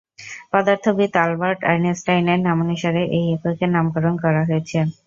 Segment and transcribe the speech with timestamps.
[0.51, 4.77] পদার্থবিদ Albert আইনস্টাইনের নামানুসারে এই এককের নামকরণ করা হয়েছে।